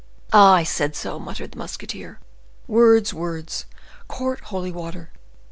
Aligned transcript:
"Ah! 0.33 0.53
I 0.53 0.63
said 0.63 0.95
so!" 0.95 1.19
muttered 1.19 1.51
the 1.51 1.59
musketeer. 1.59 2.19
"Words! 2.65 3.13
words! 3.13 3.67
Court 4.07 4.39
holy 4.45 4.71
water! 4.71 5.11